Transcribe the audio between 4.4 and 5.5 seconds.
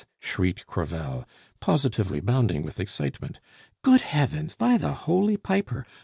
by the Holy